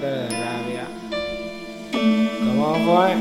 [0.00, 0.86] de rabia.
[2.40, 3.16] ¿Cómo fue?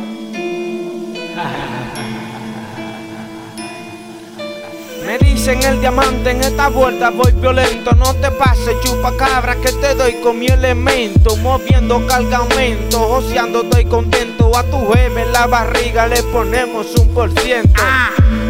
[5.05, 9.71] Me dicen el diamante en esta vuelta voy violento No te pases chupa cabra que
[9.71, 15.47] te doy con mi elemento Moviendo cargamento, joseando estoy contento A tu jefe en la
[15.47, 17.81] barriga le ponemos un por ciento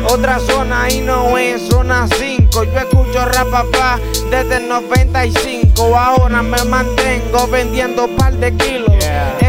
[0.10, 4.00] Otra zona y no es zona 5 Yo escucho rapapá
[4.32, 8.97] desde el 95 Ahora me mantengo vendiendo par de kilos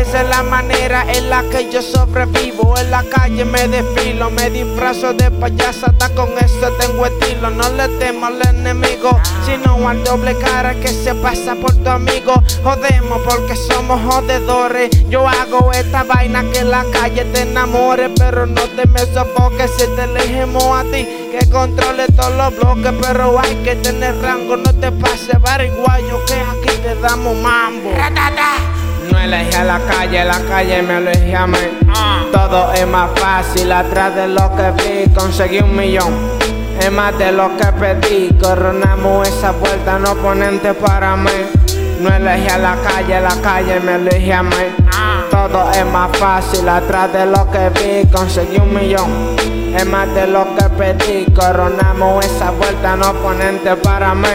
[0.09, 2.79] Esa es la manera en la que yo sobrevivo.
[2.79, 7.89] En la calle me desfilo, me disfrazo de payasata Con eso tengo estilo, no le
[7.99, 12.33] temo al enemigo Sino al doble cara que se pasa por tu amigo.
[12.65, 14.89] Jodemos porque somos jodedores.
[15.11, 19.71] Yo hago esta vaina que la calle te enamore Pero no te me sofoques.
[19.77, 24.57] Si te elegimos a ti Que controle todos los bloques Pero hay que tener rango,
[24.57, 27.91] no te pases bariguayo Que aquí te damos mambo
[29.19, 31.59] no elegí a la calle, la calle me elegí a mí.
[32.33, 35.13] Todo es más fácil atrás de lo que vi.
[35.13, 36.15] Conseguí un millón,
[36.81, 38.37] es más de lo que pedí.
[38.41, 41.31] Coronamos esa vuelta, no ponente para mí.
[42.01, 44.57] No elegí a la calle, la calle me elegí a mí.
[45.31, 48.09] Todo es más fácil atrás de lo que vi.
[48.11, 49.37] Conseguí un millón,
[49.77, 51.27] es más de lo que pedí.
[51.33, 54.29] Coronamos esa vuelta, no ponente para mí.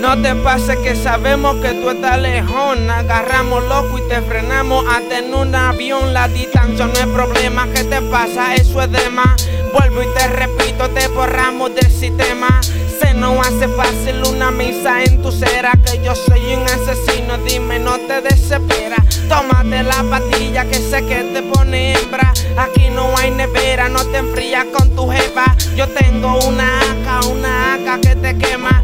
[0.00, 2.88] No te pase que sabemos que tú estás lejón.
[2.88, 6.14] Agarramos loco y te frenamos hasta en un avión.
[6.14, 7.66] La distancia no es problema.
[7.74, 8.54] ¿Qué te pasa?
[8.54, 9.48] Eso es de más.
[9.72, 12.60] Vuelvo y te repito, te borramos del sistema.
[13.00, 15.72] Se nos hace fácil una misa en tu cera.
[15.84, 19.04] Que yo soy un asesino, dime, no te desesperas.
[19.28, 22.32] Tómate la patilla que sé que te pone hembra.
[22.56, 25.56] Aquí no hay nevera, no te enfrías con tu jefa.
[25.76, 28.77] Yo tengo una AK, una AK que te quema.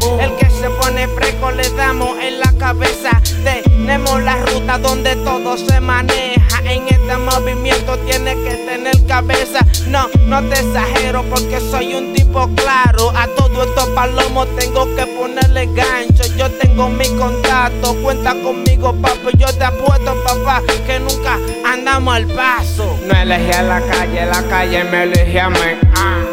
[0.65, 3.11] Se pone fresco le damos en la cabeza.
[3.43, 6.59] Tenemos la ruta donde todo se maneja.
[6.63, 9.59] En este movimiento tienes que tener cabeza.
[9.89, 13.11] No, no te exagero porque soy un tipo claro.
[13.15, 16.23] A todo estos palomos tengo que ponerle gancho.
[16.35, 19.29] Yo tengo mi contacto, cuenta conmigo, papá.
[19.37, 22.97] Yo te apuesto, papá, que nunca andamos al paso.
[23.05, 25.84] No elegí a la calle, la calle me elegí a mí.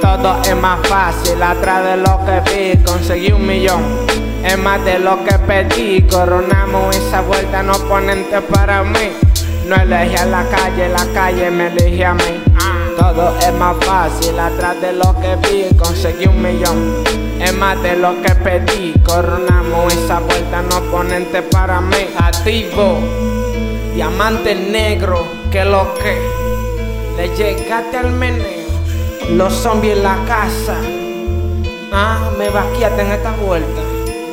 [0.03, 2.85] Todo es más fácil atrás de lo que vi.
[2.85, 3.83] Conseguí un millón.
[4.45, 9.13] Es más de lo que pedí, coronamos esa vuelta, no ponente para mí.
[9.69, 12.43] No elegí a la calle, la calle me elegí a mí.
[12.99, 17.05] Todo es más fácil atrás de lo que vi, conseguí un millón.
[17.41, 22.09] Es más de lo que pedí, coronamos esa vuelta, no ponente para mí.
[22.19, 22.99] Activo,
[23.95, 26.21] diamante negro, que lo que
[27.17, 28.62] le llegaste al meneo.
[29.31, 30.77] Los zombies en la casa.
[31.93, 33.81] Ah, me vaquíate en esta vuelta.